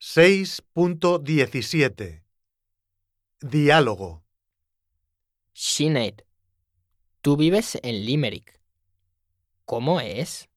6.17 0.00 2.24
Diálogo 3.42 4.24
Sinead, 5.52 6.24
tú 7.20 7.36
vives 7.36 7.78
en 7.82 8.06
Limerick. 8.06 8.62
¿Cómo 9.66 10.00
es? 10.00 10.48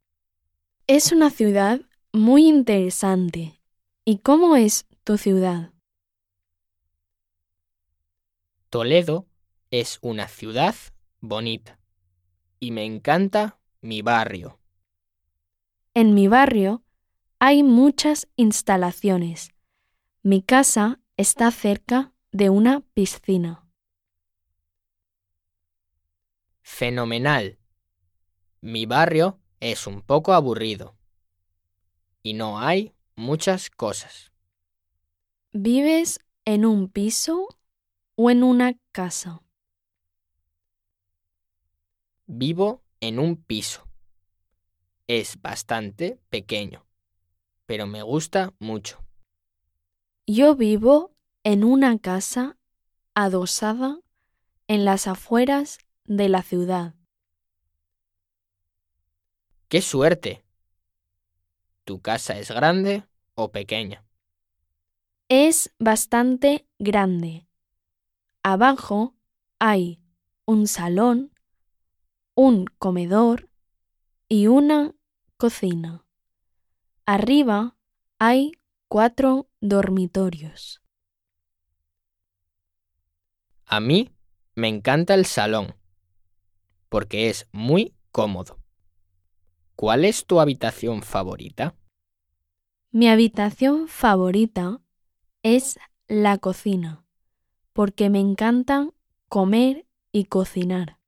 Es 0.88 1.12
una 1.12 1.30
ciudad 1.30 1.82
muy 2.14 2.48
interesante. 2.48 3.60
¿Y 4.06 4.20
cómo 4.20 4.56
es 4.56 4.86
tu 5.04 5.18
ciudad? 5.18 5.74
Toledo 8.70 9.28
es 9.72 10.00
una 10.02 10.30
ciudad 10.30 10.76
bonita 11.20 11.82
y 12.62 12.72
me 12.72 12.86
encanta 12.86 13.60
mi 13.82 14.02
barrio. 14.02 14.62
En 15.94 16.14
mi 16.14 16.30
barrio 16.30 16.83
hay 17.46 17.62
muchas 17.62 18.30
instalaciones. 18.38 19.52
Mi 20.22 20.42
casa 20.42 21.02
está 21.18 21.52
cerca 21.52 22.14
de 22.32 22.50
una 22.50 22.80
piscina. 22.94 23.68
Fenomenal. 26.62 27.60
Mi 28.62 28.86
barrio 28.86 29.42
es 29.60 29.88
un 29.88 30.02
poco 30.02 30.32
aburrido 30.32 30.96
y 32.22 32.34
no 32.34 32.62
hay 32.62 32.94
muchas 33.18 33.70
cosas. 33.70 34.32
¿Vives 35.52 36.22
en 36.46 36.66
un 36.66 36.88
piso 36.88 37.50
o 38.16 38.32
en 38.32 38.44
una 38.44 38.80
casa? 38.94 39.44
Vivo 42.26 42.86
en 43.02 43.20
un 43.20 43.36
piso. 43.36 43.86
Es 45.08 45.42
bastante 45.42 46.22
pequeño, 46.30 46.88
pero 47.66 47.88
me 47.88 48.02
gusta 48.02 48.54
mucho. 48.60 49.04
Yo 50.26 50.56
vivo 50.56 51.16
en 51.44 51.64
una 51.64 51.98
casa 52.00 52.58
adosada 53.14 54.00
en 54.68 54.86
las 54.86 55.08
afueras 55.08 55.80
de 56.06 56.30
la 56.30 56.42
ciudad. 56.42 56.96
¡Qué 59.68 59.82
suerte! 59.82 60.44
¿Tu 61.84 62.02
casa 62.02 62.38
es 62.40 62.52
grande 62.52 63.04
o 63.36 63.52
pequeña? 63.52 64.06
Es 65.28 65.74
bastante 65.80 66.68
grande. 66.80 67.48
Abajo 68.44 69.16
hay 69.60 70.00
un 70.46 70.68
salón, 70.68 71.32
un 72.36 72.66
comedor 72.78 73.50
y 74.30 74.48
una 74.48 74.94
cocina. 75.38 76.03
Arriba 77.06 77.76
hay 78.18 78.54
cuatro 78.88 79.50
dormitorios. 79.60 80.82
A 83.66 83.82
mí 83.82 84.10
me 84.56 84.70
encanta 84.70 85.14
el 85.14 85.26
salón 85.26 85.76
porque 86.88 87.28
es 87.28 87.50
muy 87.52 87.94
cómodo. 88.14 88.58
¿Cuál 89.76 90.06
es 90.06 90.26
tu 90.26 90.40
habitación 90.40 91.02
favorita? 91.02 91.76
Mi 92.92 93.10
habitación 93.10 93.90
favorita 93.90 94.80
es 95.42 95.80
la 96.08 96.38
cocina, 96.38 97.06
porque 97.74 98.10
me 98.10 98.22
encanta 98.22 98.92
comer 99.28 99.88
y 100.14 100.26
cocinar. 100.26 101.03